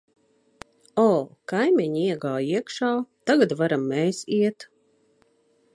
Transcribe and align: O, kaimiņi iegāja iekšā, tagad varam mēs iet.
O, 1.01 1.05
kaimiņi 1.53 2.01
iegāja 2.07 2.49
iekšā, 2.57 2.91
tagad 3.33 3.55
varam 3.61 3.87
mēs 3.95 4.25
iet. 4.41 4.69